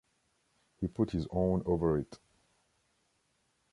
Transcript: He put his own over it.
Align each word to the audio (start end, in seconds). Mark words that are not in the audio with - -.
He 0.77 0.87
put 0.87 1.11
his 1.11 1.27
own 1.29 1.61
over 1.67 1.99
it. 1.99 2.17